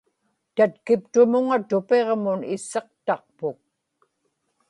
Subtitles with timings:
[0.55, 3.59] tatkiptumuŋa tupiġmun isiqtaqpuk